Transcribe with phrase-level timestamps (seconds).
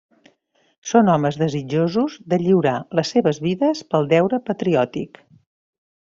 [0.91, 5.21] Són homes desitjosos de lliurar les seves vides pel deure patriòtic.